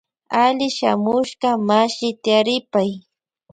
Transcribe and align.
Alli 0.43 0.67
shamushka 0.77 1.49
mashi 1.67 2.09
tiaripay. 2.23 2.89